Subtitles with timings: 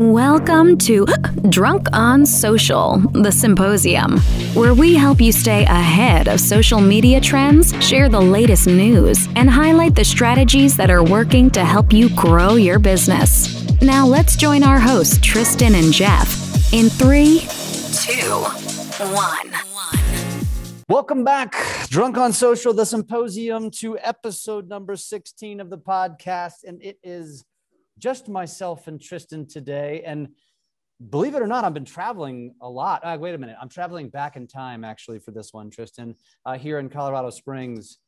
[0.00, 1.04] Welcome to
[1.50, 4.16] Drunk on Social, the symposium,
[4.54, 9.50] where we help you stay ahead of social media trends, share the latest news, and
[9.50, 13.70] highlight the strategies that are working to help you grow your business.
[13.82, 17.40] Now let's join our hosts, Tristan and Jeff, in three,
[17.92, 18.40] two,
[19.12, 19.52] one.
[20.88, 21.54] Welcome back,
[21.90, 26.64] Drunk on Social, the symposium, to episode number 16 of the podcast.
[26.64, 27.44] And it is
[28.00, 30.02] just myself and Tristan today.
[30.04, 30.28] And
[31.10, 33.04] believe it or not, I've been traveling a lot.
[33.04, 33.56] Uh, wait a minute.
[33.60, 37.98] I'm traveling back in time actually for this one, Tristan, uh, here in Colorado Springs,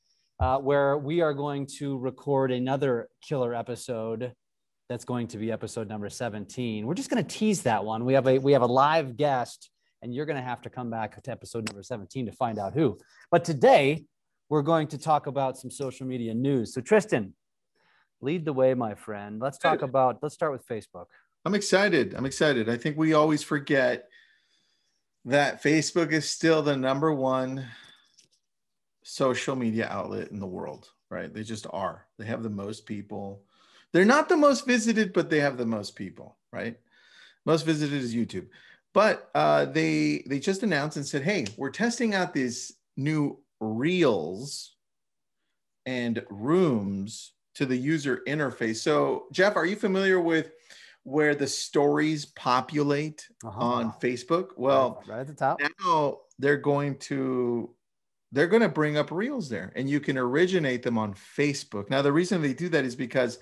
[0.41, 4.33] uh, where we are going to record another killer episode.
[4.89, 6.87] That's going to be episode number 17.
[6.87, 8.05] We're just going to tease that one.
[8.05, 9.71] We have a we have a live guest,
[10.03, 12.75] and you're going to have to come back to episode number 17 to find out
[12.75, 12.99] who.
[13.31, 14.05] But today,
[14.51, 16.75] we're going to talk about some social media news.
[16.75, 17.33] So, Tristan,
[18.23, 19.41] lead the way, my friend.
[19.41, 21.07] Let's talk about, let's start with Facebook.
[21.45, 22.15] I'm excited.
[22.15, 22.69] I'm excited.
[22.69, 24.09] I think we always forget
[25.25, 27.67] that Facebook is still the number one
[29.03, 31.33] social media outlet in the world, right?
[31.33, 32.07] They just are.
[32.19, 33.43] They have the most people.
[33.93, 36.79] They're not the most visited, but they have the most people, right?
[37.45, 38.47] Most visited is YouTube.
[38.95, 44.77] But uh, they they just announced and said, "Hey, we're testing out these new reels
[45.87, 50.53] and rooms to the user interface." So, Jeff, are you familiar with
[51.05, 53.61] where the stories populate Uh-huh.
[53.61, 54.51] on Facebook?
[54.57, 55.61] Well, right, right at the top.
[55.85, 57.75] now they're going to
[58.33, 62.01] they're going to bring up reels there and you can originate them on facebook now
[62.01, 63.39] the reason they do that is because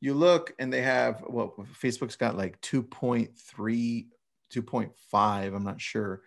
[0.00, 4.08] you look and they have well facebook's got like 2.3
[4.50, 6.22] 2.5 i'm not sure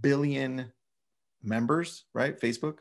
[0.00, 0.72] billion
[1.42, 2.78] members right facebook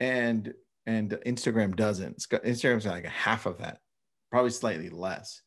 [0.00, 0.54] and
[0.86, 3.80] and instagram doesn't instagram's got like a half of that
[4.30, 5.42] probably slightly less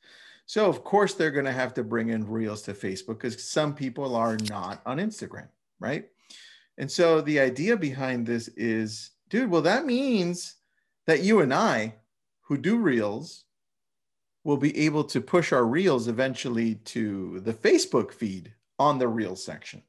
[0.45, 3.73] so of course they're going to have to bring in reels to facebook because some
[3.73, 5.47] people are not on instagram
[5.79, 6.05] right
[6.77, 10.55] and so the idea behind this is, dude, well, that means
[11.05, 11.95] that you and I,
[12.41, 13.45] who do reels,
[14.43, 19.43] will be able to push our reels eventually to the Facebook feed on the reels
[19.43, 19.81] section.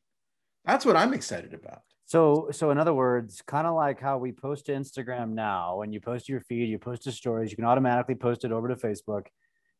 [0.64, 1.82] That's what I'm excited about.
[2.06, 5.92] So, so in other words, kind of like how we post to Instagram now, when
[5.92, 8.76] you post your feed, you post to stories, you can automatically post it over to
[8.76, 9.26] Facebook.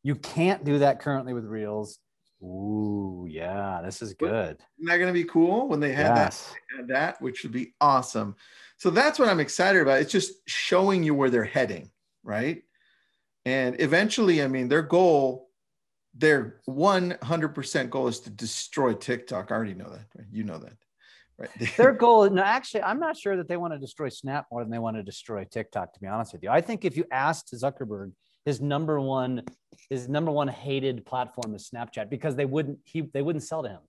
[0.01, 1.99] You can't do that currently with Reels.
[2.43, 4.57] Ooh, yeah, this is good.
[4.77, 6.53] Isn't that going to be cool when they have Yes.
[6.77, 8.35] that, that, which would be awesome.
[8.77, 10.01] So that's what I'm excited about.
[10.01, 11.91] It's just showing you where they're heading,
[12.23, 12.63] right?
[13.45, 15.49] And eventually, I mean, their goal,
[16.13, 19.51] their 100% goal is to destroy TikTok.
[19.51, 20.07] I already know that.
[20.15, 20.27] Right?
[20.31, 20.73] You know that,
[21.37, 21.49] right?
[21.77, 24.71] Their goal, no, actually, I'm not sure that they want to destroy Snap more than
[24.71, 25.93] they want to destroy TikTok.
[25.93, 28.11] To be honest with you, I think if you asked Zuckerberg,
[28.45, 29.43] his number one,
[29.89, 33.69] his number one hated platform is Snapchat because they wouldn't he they wouldn't sell to
[33.69, 33.81] him.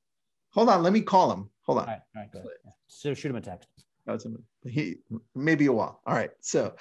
[0.53, 1.51] Hold on, let me call him.
[1.63, 1.85] Hold on.
[1.85, 2.51] All right, all right, go ahead.
[2.65, 2.71] Yeah.
[2.87, 3.69] So shoot him a text.
[4.07, 4.27] That's.
[4.65, 4.97] He
[5.35, 6.01] maybe a while.
[6.07, 6.31] All right.
[6.41, 6.75] So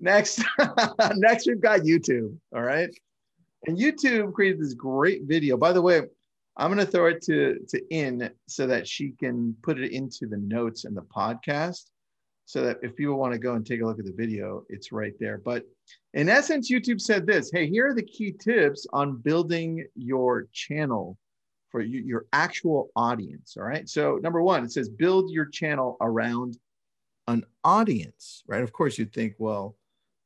[0.00, 0.42] next,
[1.16, 2.36] next we've got YouTube.
[2.54, 2.90] All right.
[3.66, 5.56] And YouTube created this great video.
[5.56, 6.02] By the way,
[6.60, 10.36] I'm gonna throw it to to In so that she can put it into the
[10.36, 11.86] notes and the podcast.
[12.44, 14.90] So that if people want to go and take a look at the video, it's
[14.90, 15.38] right there.
[15.38, 15.64] But
[16.14, 21.16] in essence, YouTube said this: Hey, here are the key tips on building your channel
[21.70, 23.56] for you, your actual audience.
[23.56, 23.88] All right.
[23.88, 26.58] So number one, it says build your channel around
[27.26, 28.62] an audience, right?
[28.62, 29.76] Of course, you'd think, well,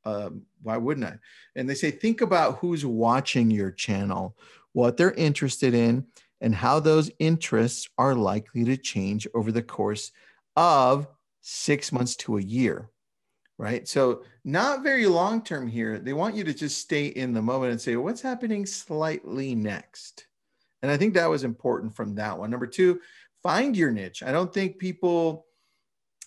[0.04, 1.18] um, why wouldn't I?
[1.54, 4.36] And they say, think about who's watching your channel,
[4.72, 6.06] what they're interested in,
[6.40, 10.12] and how those interests are likely to change over the course
[10.56, 11.06] of
[11.40, 12.90] six months to a year,
[13.58, 13.86] right?
[13.88, 15.98] So, not very long term here.
[15.98, 20.26] They want you to just stay in the moment and say, what's happening slightly next?
[20.82, 22.50] And I think that was important from that one.
[22.50, 23.00] Number two,
[23.42, 24.22] find your niche.
[24.22, 25.46] I don't think people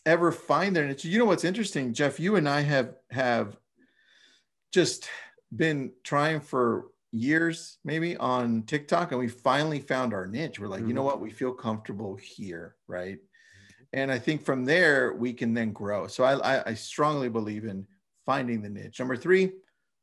[0.06, 1.06] ever find their niche.
[1.06, 2.20] You know what's interesting, Jeff?
[2.20, 3.56] You and I have have
[4.72, 5.10] just
[5.56, 10.60] been trying for years, maybe on TikTok, and we finally found our niche.
[10.60, 11.08] We're like, you know mm-hmm.
[11.08, 11.22] what?
[11.22, 13.16] We feel comfortable here, right?
[13.16, 13.84] Mm-hmm.
[13.94, 16.08] And I think from there we can then grow.
[16.08, 17.88] So I, I, I strongly believe in
[18.26, 19.00] finding the niche.
[19.00, 19.54] Number three,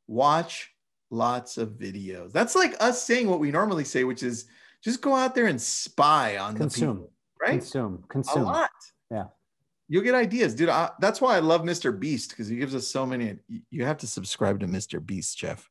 [0.07, 0.71] watch
[1.11, 2.33] lots of videos.
[2.33, 4.47] That's like us saying what we normally say, which is
[4.83, 7.61] just go out there and spy on the Consume, people, right?
[7.61, 8.71] consume, consume A lot.
[9.11, 9.25] Yeah.
[9.89, 10.71] You'll get ideas, dude.
[10.71, 11.99] I, that's why I love Mr.
[11.99, 13.37] Beast because he gives us so many.
[13.71, 15.05] You have to subscribe to Mr.
[15.05, 15.71] Beast, Jeff.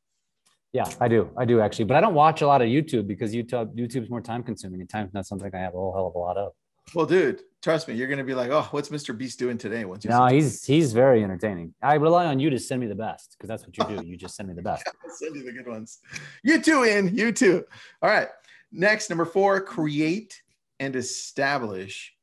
[0.74, 1.30] Yeah, I do.
[1.38, 4.22] I do actually, but I don't watch a lot of YouTube because YouTube YouTube's more
[4.22, 6.54] time consuming, and time's not something I have a whole hell of a lot of.
[6.96, 9.16] Well, dude, trust me, you're gonna be like, oh, what's Mr.
[9.16, 9.86] Beast doing today?
[9.86, 11.76] Once you No, he's he's very entertaining.
[11.82, 14.06] I rely on you to send me the best because that's what you do.
[14.06, 14.84] You just send me the best.
[15.04, 16.00] I'll send you the good ones.
[16.44, 17.64] You too, in you too.
[18.02, 18.30] All right.
[18.72, 20.42] Next, number four, create
[20.80, 22.14] and establish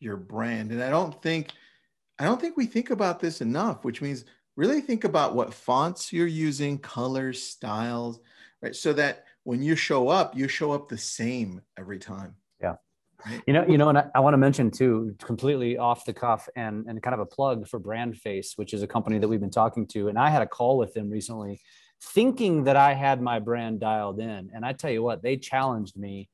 [0.00, 0.72] your brand.
[0.72, 1.52] And I don't think,
[2.18, 4.24] I don't think we think about this enough, which means
[4.60, 8.20] really think about what fonts you're using, colors, styles,
[8.60, 8.76] right?
[8.76, 12.34] So that when you show up, you show up the same every time.
[12.60, 12.74] Yeah.
[13.24, 13.42] Right?
[13.46, 16.46] You know, you know, and I, I want to mention too, completely off the cuff
[16.56, 19.40] and and kind of a plug for Brand Face, which is a company that we've
[19.40, 20.08] been talking to.
[20.08, 21.62] And I had a call with them recently,
[22.02, 24.50] thinking that I had my brand dialed in.
[24.54, 26.28] And I tell you what, they challenged me.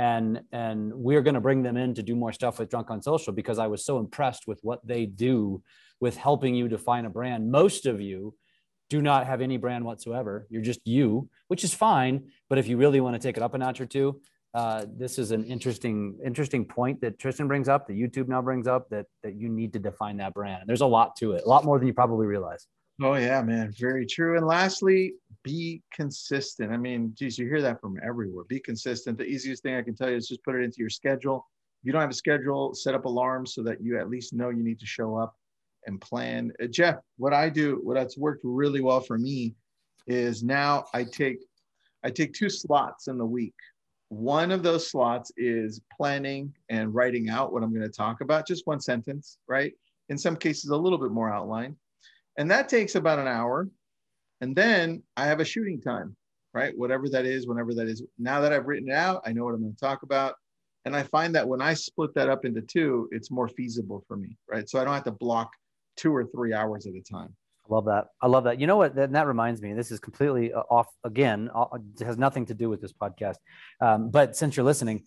[0.00, 3.02] And and we're going to bring them in to do more stuff with Drunk on
[3.02, 5.62] Social because I was so impressed with what they do
[6.00, 7.50] with helping you define a brand.
[7.50, 8.34] Most of you
[8.88, 10.46] do not have any brand whatsoever.
[10.48, 12.30] You're just you, which is fine.
[12.48, 14.22] But if you really want to take it up a notch or two,
[14.54, 18.66] uh, this is an interesting interesting point that Tristan brings up, that YouTube now brings
[18.66, 20.60] up, that that you need to define that brand.
[20.62, 22.66] And there's a lot to it, a lot more than you probably realize.
[23.02, 24.36] Oh yeah, man, very true.
[24.36, 26.70] And lastly, be consistent.
[26.70, 28.44] I mean, geez, you hear that from everywhere.
[28.44, 29.16] Be consistent.
[29.16, 31.46] The easiest thing I can tell you is just put it into your schedule.
[31.80, 34.50] If you don't have a schedule, set up alarms so that you at least know
[34.50, 35.34] you need to show up
[35.86, 36.52] and plan.
[36.62, 39.54] Uh, Jeff, what I do, what that's worked really well for me,
[40.06, 41.38] is now I take
[42.04, 43.54] I take two slots in the week.
[44.10, 48.46] One of those slots is planning and writing out what I'm going to talk about,
[48.46, 49.72] just one sentence, right?
[50.10, 51.76] In some cases, a little bit more outline.
[52.38, 53.68] And that takes about an hour.
[54.40, 56.16] And then I have a shooting time,
[56.54, 56.76] right?
[56.76, 58.02] Whatever that is, whenever that is.
[58.18, 60.34] Now that I've written it out, I know what I'm going to talk about.
[60.86, 64.16] And I find that when I split that up into two, it's more feasible for
[64.16, 64.66] me, right?
[64.68, 65.50] So I don't have to block
[65.96, 67.36] two or three hours at a time.
[67.70, 68.06] I love that.
[68.22, 68.58] I love that.
[68.58, 68.94] You know what?
[68.94, 69.74] That, that reminds me.
[69.74, 71.50] This is completely uh, off again.
[71.54, 71.66] uh,
[72.00, 73.36] It has nothing to do with this podcast.
[73.82, 75.04] Um, but since you're listening,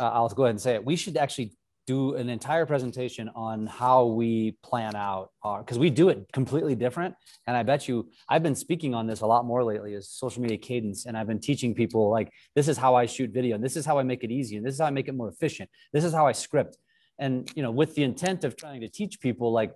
[0.00, 0.84] uh, I'll go ahead and say it.
[0.84, 1.52] We should actually
[1.86, 6.26] do an entire presentation on how we plan out uh, our because we do it
[6.32, 7.14] completely different.
[7.46, 10.42] And I bet you I've been speaking on this a lot more lately is social
[10.42, 11.06] media cadence.
[11.06, 13.84] And I've been teaching people like this is how I shoot video, and this is
[13.84, 15.68] how I make it easy, and this is how I make it more efficient.
[15.92, 16.78] This is how I script.
[17.18, 19.74] And you know, with the intent of trying to teach people like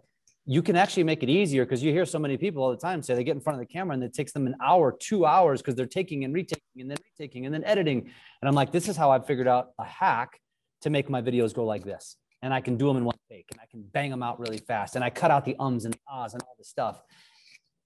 [0.51, 3.03] you can actually make it easier because you hear so many people all the time
[3.03, 5.27] say they get in front of the camera and it takes them an hour, two
[5.27, 7.99] hours because they're taking and retaking and then retaking and then editing.
[8.41, 10.41] And I'm like, this is how I've figured out a hack
[10.83, 12.17] to make my videos go like this.
[12.43, 14.59] And I can do them in one take and I can bang them out really
[14.59, 14.95] fast.
[14.95, 17.03] And I cut out the ums and the ahs and all the stuff.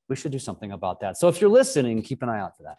[0.08, 1.16] We should do something about that.
[1.16, 2.78] So if you're listening, keep an eye out for that.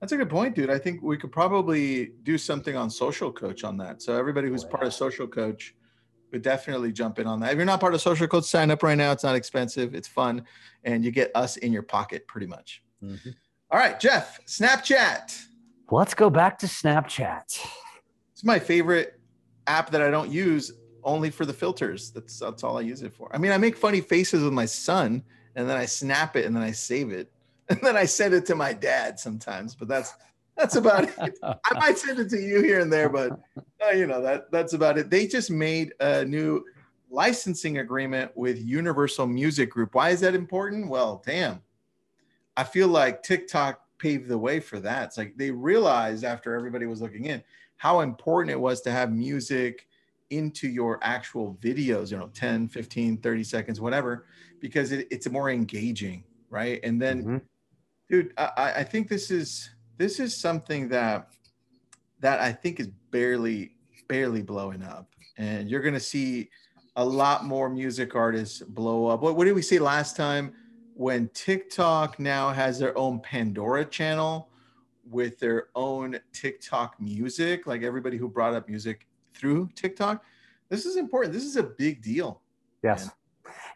[0.00, 0.70] That's a good point, dude.
[0.70, 4.02] I think we could probably do something on Social Coach on that.
[4.02, 5.74] So everybody who's Oh, part of Social Coach
[6.32, 7.52] would definitely jump in on that.
[7.52, 9.12] If you're not part of Social Coach, sign up right now.
[9.12, 9.94] It's not expensive.
[9.94, 10.44] It's fun,
[10.84, 12.82] and you get us in your pocket pretty much.
[13.02, 13.30] Mm-hmm.
[13.70, 15.44] All right, Jeff, Snapchat.
[15.90, 17.58] Let's go back to Snapchat.
[18.32, 19.15] It's my favorite
[19.66, 20.72] app that I don't use
[21.04, 22.10] only for the filters.
[22.10, 23.30] That's that's all I use it for.
[23.34, 25.22] I mean, I make funny faces with my son,
[25.54, 27.30] and then I snap it, and then I save it,
[27.68, 29.74] and then I send it to my dad sometimes.
[29.74, 30.14] But that's
[30.56, 31.38] that's about it.
[31.42, 33.38] I might send it to you here and there, but
[33.84, 35.10] uh, you know that that's about it.
[35.10, 36.64] They just made a new
[37.08, 39.94] licensing agreement with Universal Music Group.
[39.94, 40.88] Why is that important?
[40.88, 41.62] Well, damn,
[42.56, 45.04] I feel like TikTok paved the way for that.
[45.08, 47.42] It's like they realized after everybody was looking in
[47.76, 49.86] how important it was to have music
[50.30, 54.26] into your actual videos, you know, 10, 15, 30 seconds, whatever,
[54.60, 56.80] because it, it's more engaging, right?
[56.82, 57.42] And then Mhm.
[58.10, 61.30] dude, I, I think this is this is something that
[62.20, 63.76] that I think is barely
[64.08, 66.50] barely blowing up, and you're gonna see
[66.96, 69.20] a lot more music artists blow up.
[69.20, 70.54] What, what did we see last time?
[70.96, 74.48] When TikTok now has their own Pandora channel
[75.04, 80.24] with their own TikTok music, like everybody who brought up music through TikTok,
[80.70, 81.34] this is important.
[81.34, 82.40] This is a big deal.
[82.82, 83.10] Yes.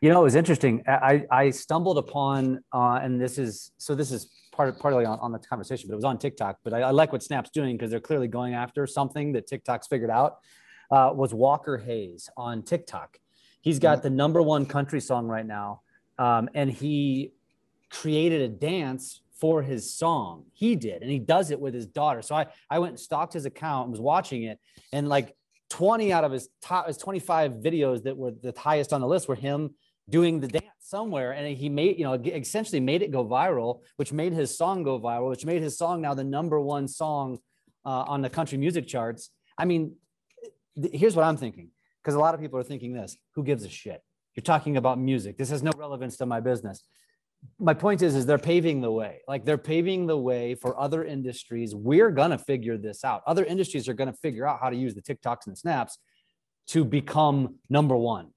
[0.00, 0.82] You know, it was interesting.
[0.88, 5.30] I, I stumbled upon, uh, and this is so this is part partly on, on
[5.30, 6.60] the conversation, but it was on TikTok.
[6.64, 9.88] But I, I like what Snap's doing because they're clearly going after something that TikTok's
[9.88, 10.38] figured out.
[10.90, 13.18] Uh, was Walker Hayes on TikTok?
[13.60, 15.82] He's got the number one country song right now,
[16.20, 17.32] um, and he
[17.88, 20.44] created a dance for his song.
[20.52, 22.22] He did, and he does it with his daughter.
[22.22, 24.60] So I I went and stalked his account and was watching it,
[24.92, 25.34] and like
[25.70, 29.28] 20 out of his top his 25 videos that were the highest on the list
[29.28, 29.70] were him
[30.10, 34.12] doing the dance somewhere and he made you know essentially made it go viral which
[34.12, 37.38] made his song go viral which made his song now the number one song
[37.86, 39.94] uh, on the country music charts i mean
[40.74, 41.68] th- here's what i'm thinking
[42.02, 44.02] because a lot of people are thinking this who gives a shit
[44.40, 45.36] you're talking about music.
[45.36, 46.82] This has no relevance to my business.
[47.58, 49.20] My point is is they're paving the way.
[49.28, 51.74] Like they're paving the way for other industries.
[51.74, 53.22] We're going to figure this out.
[53.26, 55.98] Other industries are going to figure out how to use the tiktoks and the snaps
[56.68, 58.28] to become number one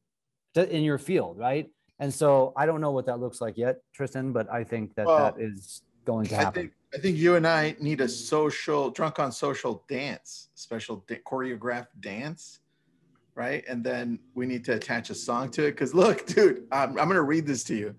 [0.56, 1.70] in your field, right?
[2.00, 5.08] And so I don't know what that looks like yet, Tristan, but I think that
[5.08, 6.62] Well, that is going to I happen.
[6.64, 11.22] think I think you and I need a social drunk on social dance, special da-
[11.26, 12.60] choreographed dance,
[13.36, 13.64] right?
[13.68, 15.72] And then we need to attach a song to it.
[15.72, 17.96] Because look, dude, I'm, I'm gonna read this to you.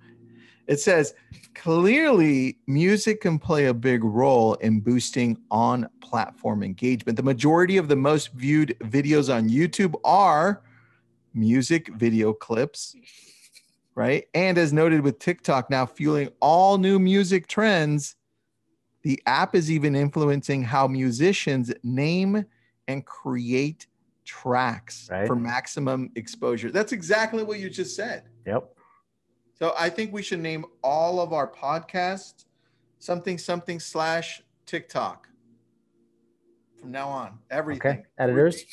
[0.66, 1.14] It says
[1.54, 7.16] clearly music can play a big role in boosting on platform engagement.
[7.16, 10.62] The majority of the most viewed videos on YouTube are
[11.34, 12.96] music video clips,
[13.94, 14.26] right?
[14.32, 18.16] And as noted with TikTok now fueling all new music trends,
[19.02, 22.46] the app is even influencing how musicians name
[22.88, 23.86] and create
[24.24, 25.26] tracks Right.
[25.26, 26.70] for maximum exposure.
[26.70, 28.24] That's exactly what you just said.
[28.46, 28.70] Yep.
[29.54, 32.46] So I think we should name all of our podcasts
[32.98, 35.28] something something slash TikTok
[36.80, 37.38] from now on.
[37.50, 37.90] Everything.
[37.92, 38.04] Okay.
[38.18, 38.64] Editors.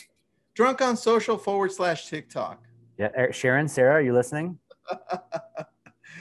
[0.54, 2.64] Drunk on social forward slash TikTok.
[2.98, 3.32] Yeah.
[3.32, 4.58] Sharon, Sarah, are you listening?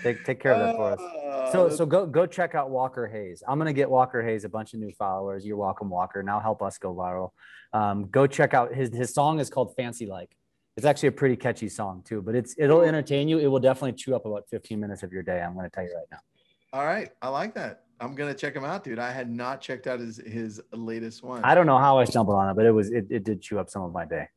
[0.03, 1.53] Take, take care of that for us.
[1.53, 3.43] So, so go go check out Walker Hayes.
[3.47, 5.45] I'm gonna get Walker Hayes a bunch of new followers.
[5.45, 6.23] You're welcome, Walker.
[6.23, 7.31] Now help us go viral.
[7.73, 10.37] Um, go check out his his song is called Fancy Like.
[10.77, 13.39] It's actually a pretty catchy song too, but it's it'll entertain you.
[13.39, 15.41] It will definitely chew up about 15 minutes of your day.
[15.43, 16.19] I'm gonna tell you right now.
[16.73, 17.11] all right.
[17.21, 17.83] I like that.
[18.01, 18.99] I'm gonna check him out, dude.
[18.99, 21.45] I had not checked out his his latest one.
[21.45, 23.59] I don't know how I stumbled on it, but it was it, it did chew
[23.59, 24.29] up some of my day.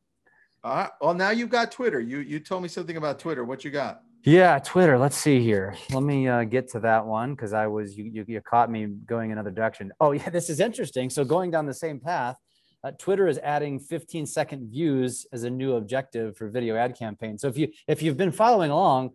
[0.62, 0.90] All right.
[1.00, 2.00] Well, now you've got Twitter.
[2.00, 3.44] You you told me something about Twitter.
[3.44, 4.02] What you got?
[4.26, 4.96] Yeah, Twitter.
[4.96, 5.74] Let's see here.
[5.92, 8.86] Let me uh, get to that one because I was you, you you caught me
[8.86, 9.92] going another direction.
[10.00, 11.10] Oh yeah, this is interesting.
[11.10, 12.36] So going down the same path,
[12.82, 17.42] uh, Twitter is adding 15 second views as a new objective for video ad campaigns.
[17.42, 19.10] So if you if you've been following along,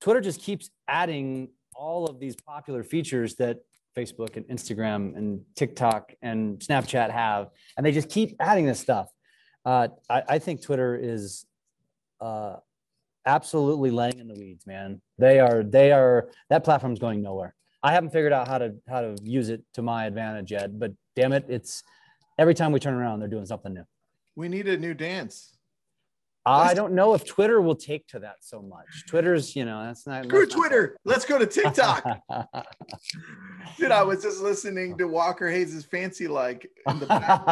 [0.00, 3.58] Twitter just keeps adding all of these popular features that
[3.94, 9.08] Facebook and Instagram and TikTok and Snapchat have, and they just keep adding this stuff.
[9.66, 11.44] Uh, I, I think Twitter is
[12.18, 12.56] uh,
[13.28, 15.00] absolutely laying in the weeds, man.
[15.18, 17.54] They are they are that platform's going nowhere.
[17.82, 20.92] I haven't figured out how to how to use it to my advantage yet, but
[21.14, 21.84] damn it, it's
[22.38, 23.84] every time we turn around, they're doing something new.
[24.34, 25.54] We need a new dance.
[26.46, 28.86] I don't know if Twitter will take to that so much.
[29.06, 30.96] Twitter's, you know, that's not Screw that's not- Twitter.
[31.04, 32.04] Let's go to TikTok.
[33.76, 37.44] Dude, I was just listening to Walker Hayes' fancy like in the back.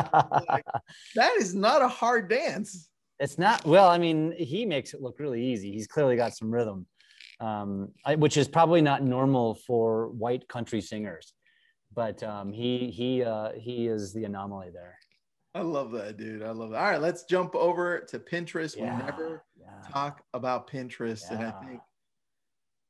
[0.49, 0.65] Like,
[1.15, 2.89] that is not a hard dance.
[3.19, 6.51] It's not well i mean he makes it look really easy he's clearly got some
[6.51, 6.87] rhythm
[7.39, 11.35] um, I, which is probably not normal for white country singers
[11.95, 14.99] but um, he he uh, he is the anomaly there
[15.55, 16.43] I love that, dude.
[16.43, 16.77] I love that.
[16.77, 18.77] All right, let's jump over to Pinterest.
[18.77, 19.89] Yeah, We never yeah.
[19.91, 21.81] talk about Pinterest, and I think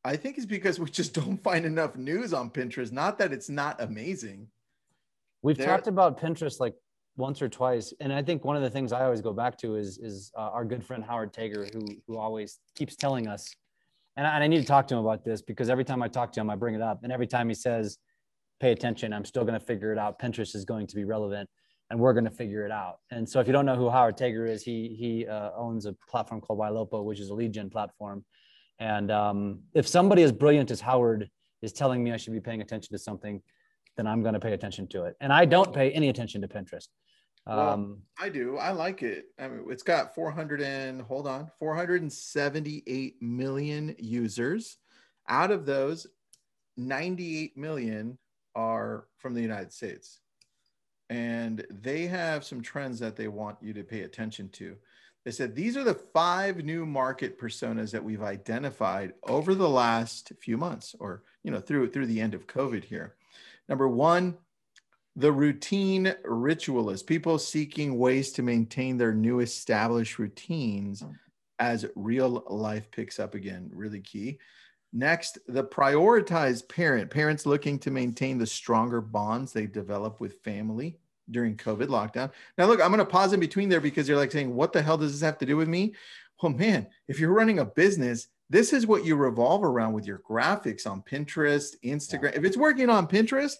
[0.04, 2.90] I think it's because we just don't find enough news on Pinterest.
[2.90, 4.49] Not that it's not amazing.
[5.42, 6.75] we've There- talked about pinterest like
[7.17, 7.93] once or twice.
[8.01, 10.51] And i think one of the things i always go back to is is uh,
[10.53, 13.55] our good friend howard tager who who always keeps telling us
[14.17, 16.09] and I, and I need to talk to him about this because every time i
[16.09, 17.01] talk to him i bring it up.
[17.03, 17.99] And every time he says
[18.61, 20.19] pay attention i'm still going to figure it out.
[20.19, 21.49] Pinterest is going to be relevant
[21.91, 22.99] and we're going to figure it out.
[23.13, 25.95] And so if you don't know who howard tager is he he uh, owns a
[26.09, 28.25] platform called ylopo which is a lead gen platform.
[28.79, 31.31] And um, if somebody as brilliant as howard
[31.63, 33.43] is telling me i should be paying attention to something
[33.97, 36.49] then i'm going to pay attention to it and i don't pay any attention to
[36.49, 36.88] pinterest
[37.47, 38.57] Well, um, I do.
[38.57, 39.26] I like it.
[39.38, 44.79] I mean, it's got 400 and hold on, 478 million users.
[45.29, 46.09] Out of those,
[46.76, 48.19] 98 million
[48.57, 50.21] are from the United States.
[51.09, 54.76] And they have some trends that they want you to pay attention to.
[55.25, 60.33] They said these are the five new market personas that we've identified over the last
[60.41, 63.17] few months or you know through through the end of COVID here.
[63.69, 64.37] Number one,
[65.17, 71.15] the routine ritualist, people seeking ways to maintain their new established routines mm.
[71.59, 73.71] as real life picks up again.
[73.73, 74.39] Really key.
[74.93, 80.99] Next, the prioritized parent, parents looking to maintain the stronger bonds they develop with family
[81.31, 82.31] during COVID lockdown.
[82.57, 84.83] Now, look, I'm going to pause in between there because you're like saying, what the
[84.83, 85.95] hell does this have to do with me?
[86.43, 90.21] Well, man, if you're running a business, this is what you revolve around with your
[90.29, 92.37] graphics on Pinterest, Instagram.
[92.37, 93.55] If it's working on Pinterest,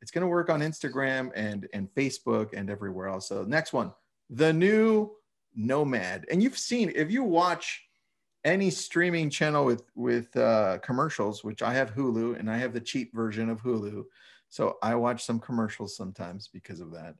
[0.00, 3.28] it's going to work on Instagram and and Facebook and everywhere else.
[3.28, 3.92] So next one,
[4.30, 5.12] the new
[5.54, 6.26] Nomad.
[6.30, 7.82] And you've seen if you watch
[8.44, 12.80] any streaming channel with with uh, commercials, which I have Hulu and I have the
[12.80, 14.04] cheap version of Hulu,
[14.48, 17.16] so I watch some commercials sometimes because of that.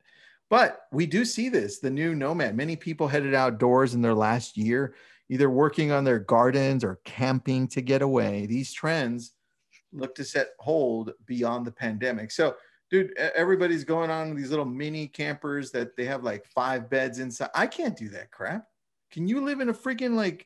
[0.49, 2.57] But we do see this, the new Nomad.
[2.57, 4.95] Many people headed outdoors in their last year,
[5.31, 8.45] either working on their gardens or camping to get away.
[8.45, 9.31] These trends
[9.93, 12.31] look to set hold beyond the pandemic.
[12.31, 12.55] So
[12.89, 17.49] dude, everybody's going on these little mini campers that they have like five beds inside.
[17.55, 18.65] I can't do that crap.
[19.09, 20.45] Can you live in a freaking like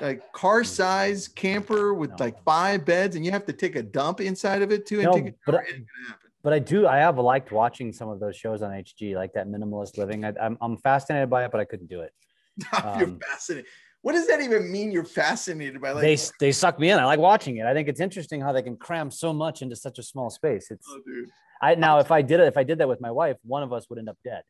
[0.00, 2.16] like car size camper with No.
[2.18, 5.04] like five beds and you have to take a dump inside of it too and
[5.06, 5.54] No, take a but?
[5.54, 6.30] I- It ain't gonna happen.
[6.42, 6.86] but I do.
[6.88, 10.24] I have liked watching some of those shows on HG, like that minimalist living.
[10.24, 12.12] I, I'm I'm fascinated by it, but I couldn't do it.
[12.98, 13.70] You're Um, fascinated.
[14.02, 14.90] What does that even mean?
[14.90, 16.98] You're fascinated by like they they suck me in.
[16.98, 17.66] I like watching it.
[17.66, 20.70] I think it's interesting how they can cram so much into such a small space.
[20.70, 21.28] It's oh, dude.
[21.62, 23.72] I now if I did it if I did that with my wife, one of
[23.72, 24.42] us would end up dead.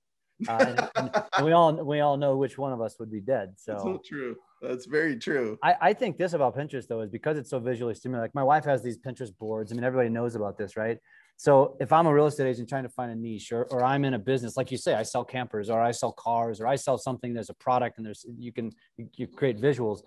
[0.49, 3.50] Uh, and, and we all we all know which one of us would be dead.
[3.50, 4.37] That's So so true.
[4.62, 5.59] That's very true.
[5.62, 8.25] I, I think this about Pinterest though is because it's so visually stimulating.
[8.25, 9.73] Like my wife has these Pinterest boards.
[9.73, 10.99] I mean, everybody knows about this, right?
[11.40, 14.04] So if I'm a real estate agent trying to find a niche, or, or I'm
[14.04, 16.76] in a business, like you say, I sell campers, or I sell cars, or I
[16.76, 17.32] sell something.
[17.32, 20.02] There's a product, and there's you can you, create visuals.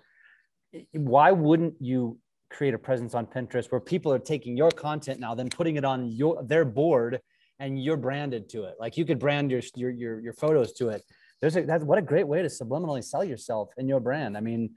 [0.92, 2.20] Why wouldn't you
[2.52, 5.84] create a presence on Pinterest where people are taking your content now, then putting it
[5.84, 7.20] on your their board,
[7.58, 8.76] and you're branded to it?
[8.80, 11.02] Like you could brand your your your, your photos to it.
[11.42, 14.38] There's a that's what a great way to subliminally sell yourself and your brand.
[14.38, 14.76] I mean,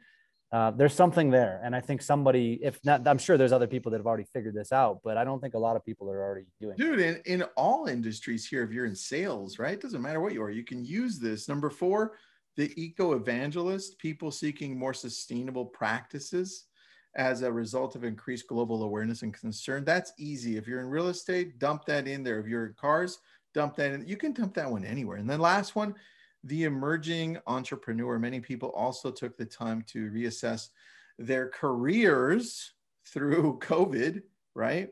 [0.52, 1.60] uh, there's something there.
[1.64, 4.54] And I think somebody, if not, I'm sure there's other people that have already figured
[4.54, 6.76] this out, but I don't think a lot of people are already doing.
[6.76, 9.74] Dude, in, in all industries here, if you're in sales, right?
[9.74, 11.48] It Doesn't matter what you are, you can use this.
[11.48, 12.16] Number four,
[12.56, 16.66] the eco evangelist, people seeking more sustainable practices
[17.16, 19.84] as a result of increased global awareness and concern.
[19.84, 20.56] That's easy.
[20.56, 22.38] If you're in real estate, dump that in there.
[22.38, 23.18] If you're in cars,
[23.54, 24.06] dump that in.
[24.06, 25.16] You can dump that one anywhere.
[25.16, 25.94] And then last one,
[26.46, 28.18] the emerging entrepreneur.
[28.18, 30.68] Many people also took the time to reassess
[31.18, 32.72] their careers
[33.06, 34.22] through COVID,
[34.54, 34.90] right?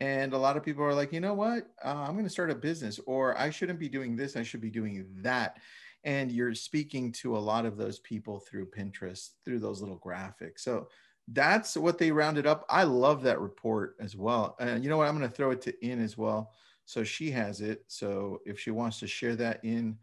[0.00, 1.68] And a lot of people are like, you know what?
[1.84, 4.36] Uh, I'm going to start a business, or I shouldn't be doing this.
[4.36, 5.58] I should be doing that.
[6.04, 10.60] And you're speaking to a lot of those people through Pinterest, through those little graphics.
[10.60, 10.88] So
[11.28, 12.64] that's what they rounded up.
[12.68, 14.56] I love that report as well.
[14.58, 15.08] And you know what?
[15.08, 16.52] I'm going to throw it to In as well.
[16.84, 17.84] So she has it.
[17.86, 19.96] So if she wants to share that in,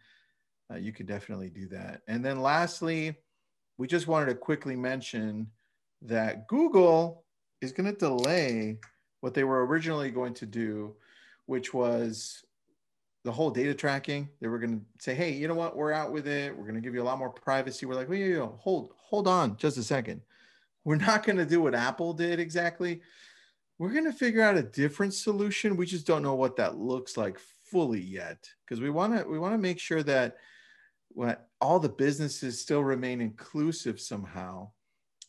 [0.71, 2.01] uh, you could definitely do that.
[2.07, 3.15] And then lastly,
[3.77, 5.47] we just wanted to quickly mention
[6.01, 7.25] that Google
[7.61, 8.79] is going to delay
[9.21, 10.95] what they were originally going to do,
[11.45, 12.43] which was
[13.25, 14.29] the whole data tracking.
[14.39, 15.75] They were going to say, "Hey, you know what?
[15.75, 16.55] We're out with it.
[16.55, 19.57] We're going to give you a lot more privacy." We're like, "Wait, hold, hold on,
[19.57, 20.21] just a second.
[20.85, 23.01] We're not going to do what Apple did exactly.
[23.77, 25.77] We're going to figure out a different solution.
[25.77, 29.37] We just don't know what that looks like fully yet, because we want to we
[29.37, 30.37] want to make sure that
[31.19, 34.71] what all the businesses still remain inclusive somehow,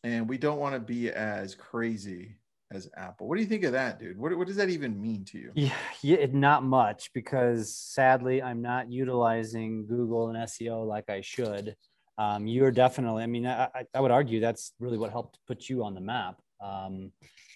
[0.04, 2.36] and we don't want to be as crazy."
[2.72, 4.16] As Apple, what do you think of that, dude?
[4.16, 5.50] What, what does that even mean to you?
[5.56, 11.74] Yeah, yeah, not much because sadly I'm not utilizing Google and SEO like I should.
[12.16, 15.82] Um, you're definitely, I mean, I, I- would argue that's really what helped put you
[15.82, 16.36] on the map.
[16.60, 17.10] Um,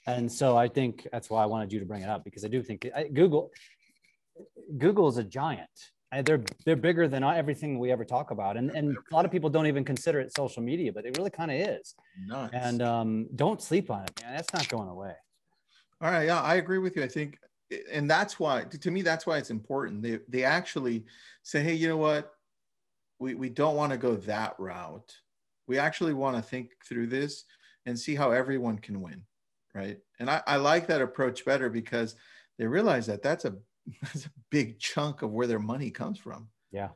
[0.09, 2.49] and so I think that's why I wanted you to bring it up because I
[2.49, 3.53] do think I, Google,
[4.77, 5.71] Google is a giant.
[6.15, 9.31] Uh, They're they're bigger than everything we ever talk about, and and a lot of
[9.31, 11.95] people don't even consider it social media, but it really kind of is.
[12.27, 12.55] Nuts.
[12.55, 14.37] And um, don't sleep on it, man.
[14.37, 15.15] That's not going away.
[16.01, 17.03] All right, yeah, I agree with you.
[17.03, 17.39] I think,
[17.91, 20.03] and that's why, to me, that's why it's important.
[20.03, 21.05] They they actually
[21.43, 22.33] say, hey, you know what?
[23.19, 25.17] We we don't want to go that route.
[25.67, 27.45] We actually want to think through this
[27.87, 29.23] and see how everyone can win,
[29.75, 29.99] right?
[30.21, 32.17] And I, I like that approach better because
[32.59, 33.57] they realize that that's a
[34.03, 36.89] that's a big chunk of where their money comes from, Yeah.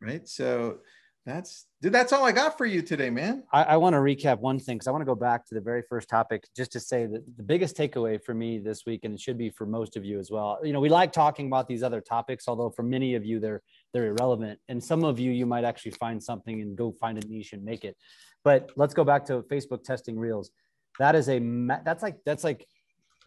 [0.00, 0.26] right?
[0.28, 0.78] So
[1.24, 3.42] that's dude, that's all I got for you today, man.
[3.52, 5.60] I, I want to recap one thing because I want to go back to the
[5.60, 9.14] very first topic just to say that the biggest takeaway for me this week, and
[9.14, 10.60] it should be for most of you as well.
[10.62, 13.60] You know, we like talking about these other topics, although for many of you they're
[13.92, 17.26] they're irrelevant, and some of you you might actually find something and go find a
[17.26, 17.96] niche and make it.
[18.44, 20.52] But let's go back to Facebook testing reels.
[21.00, 21.40] That is a
[21.84, 22.68] that's like that's like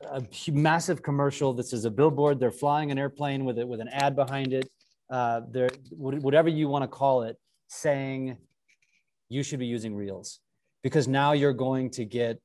[0.04, 1.54] a massive commercial.
[1.54, 2.40] This is a billboard.
[2.40, 4.70] They're flying an airplane with it with an ad behind it.
[5.10, 8.38] Uh, they're whatever you want to call it, saying
[9.28, 10.40] you should be using reels
[10.84, 12.40] because now you're going to get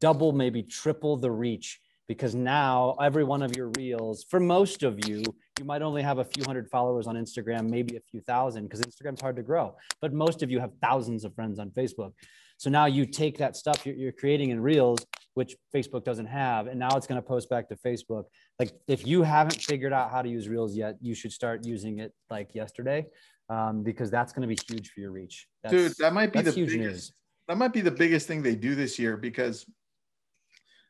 [0.00, 5.06] double, maybe triple the reach because now every one of your reels, for most of
[5.06, 5.22] you,
[5.58, 8.80] you might only have a few hundred followers on Instagram, maybe a few thousand because
[8.80, 9.76] Instagram's hard to grow.
[10.00, 12.12] But most of you have thousands of friends on Facebook.
[12.56, 14.98] So now you take that stuff you're, you're creating in reels,
[15.34, 18.24] which Facebook doesn't have, and now it's going to post back to Facebook.
[18.58, 21.98] Like if you haven't figured out how to use reels yet, you should start using
[21.98, 23.06] it like yesterday
[23.48, 25.46] um, because that's going to be huge for your reach.
[25.62, 26.76] That's, Dude, that might be the biggest.
[26.76, 27.12] news.
[27.46, 29.64] That might be the biggest thing they do this year because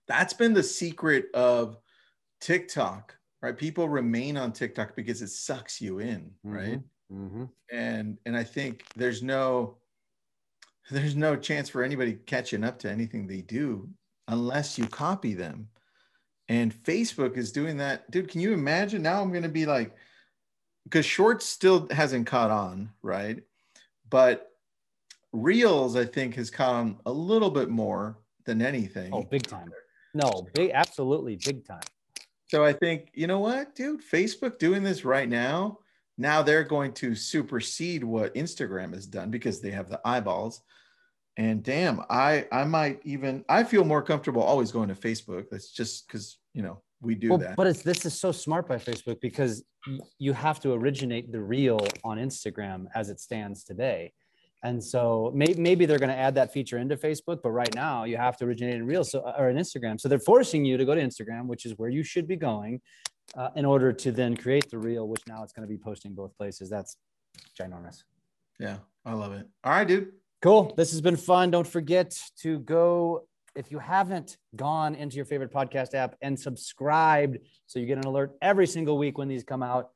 [0.09, 1.77] that's been the secret of
[2.41, 3.57] TikTok, right?
[3.57, 6.81] People remain on TikTok because it sucks you in, right?
[7.13, 7.45] Mm-hmm.
[7.73, 9.77] And and I think there's no
[10.91, 13.89] there's no chance for anybody catching up to anything they do
[14.29, 15.69] unless you copy them.
[16.49, 18.11] And Facebook is doing that.
[18.11, 19.03] Dude, can you imagine?
[19.03, 19.95] Now I'm going to be like,
[20.85, 23.43] because shorts still hasn't caught on, right?
[24.09, 24.51] But
[25.33, 29.13] Reels, I think, has caught on a little bit more than anything.
[29.13, 29.71] Oh, big time.
[30.15, 31.83] No, big, absolutely big time.
[32.47, 35.81] So I think, you know what, dude, Facebook doing this right now,
[36.17, 40.63] now they're going to supersede what Instagram has done because they have the eyeballs.
[41.39, 45.49] And damn, I I might even I feel more comfortable always going to Facebook.
[45.51, 47.57] That's just because you know we do Well, that.
[47.57, 49.65] but it's this is so smart by Facebook because
[50.19, 54.13] you have to originate the reel on Instagram as it stands today.
[54.65, 58.03] And so maybe, maybe they're going to add that feature into Facebook, but right now
[58.03, 60.01] you have to originate in Reels so, or in Instagram.
[60.01, 62.81] So they're forcing you to go to Instagram, which is where you should be going,
[63.37, 66.13] uh, in order to then create the reel, which now it's going to be posting
[66.13, 66.69] both places.
[66.69, 66.97] That's
[67.57, 68.03] ginormous.
[68.59, 69.47] yeah, I love it.
[69.63, 70.11] All right, dude.
[70.41, 70.73] Cool.
[70.77, 71.51] This has been fun.
[71.51, 77.39] Don't forget to go, if you haven't gone into your favorite podcast app and subscribed
[77.67, 79.91] so you get an alert every single week when these come out,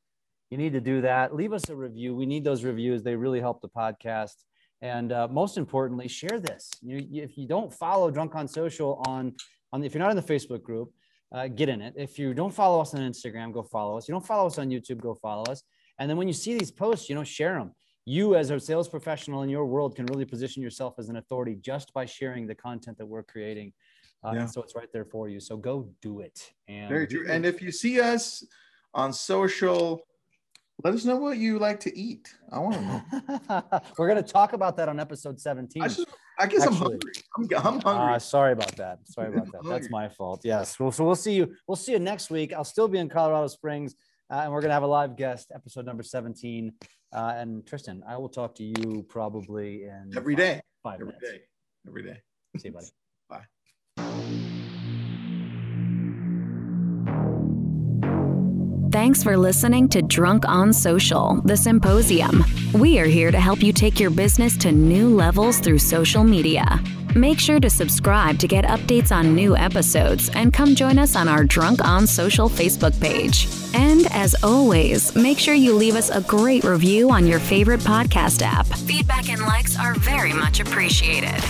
[0.50, 1.32] you need to do that.
[1.32, 2.16] Leave us a review.
[2.16, 4.34] We need those reviews, they really help the podcast.
[4.80, 6.68] And uh, most importantly, share this.
[6.80, 9.34] You, if you don't follow Drunk on Social on,
[9.72, 10.92] on if you're not in the Facebook group,
[11.30, 11.94] uh, get in it.
[11.96, 14.08] If you don't follow us on Instagram, go follow us.
[14.08, 15.62] You don't follow us on YouTube, go follow us.
[16.00, 17.70] And then when you see these posts, you know, share them
[18.04, 21.54] you as a sales professional in your world can really position yourself as an authority
[21.54, 23.72] just by sharing the content that we're creating.
[24.24, 24.46] Uh, Yeah.
[24.46, 25.40] so it's right there for you.
[25.40, 26.52] So go do it.
[26.68, 27.26] And Very true.
[27.28, 28.44] And if you see us
[28.94, 30.02] on social,
[30.84, 32.34] let us know what you like to eat.
[32.50, 33.80] I want to know.
[33.98, 35.82] we're going to talk about that on episode 17.
[35.82, 36.06] I, just,
[36.38, 37.12] I guess I'm hungry.
[37.36, 38.14] I'm, I'm hungry.
[38.14, 38.98] Uh, sorry about that.
[39.04, 39.62] Sorry about that.
[39.64, 40.40] That's my fault.
[40.44, 40.78] Yes.
[40.80, 41.54] Well, so we'll see you.
[41.68, 42.52] We'll see you next week.
[42.52, 43.94] I'll still be in Colorado Springs,
[44.32, 46.72] uh, and we're gonna have a live guest, episode number seventeen.
[47.14, 50.60] Uh, and Tristan, I will talk to you probably in Every five- day.
[50.82, 51.30] Five Every minutes.
[51.30, 51.40] day.
[51.86, 52.16] Every day.
[52.58, 52.86] See you, buddy.
[53.28, 54.52] Bye.
[58.90, 62.44] Thanks for listening to Drunk on Social, the symposium.
[62.74, 66.78] We are here to help you take your business to new levels through social media.
[67.14, 71.28] Make sure to subscribe to get updates on new episodes and come join us on
[71.28, 73.48] our Drunk on Social Facebook page.
[73.74, 78.40] And as always, make sure you leave us a great review on your favorite podcast
[78.40, 78.66] app.
[78.66, 81.42] Feedback and likes are very much appreciated.